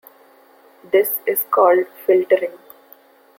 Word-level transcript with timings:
This 0.91 1.19
is 1.27 1.45
called 1.51 1.85
filtering. 2.07 2.57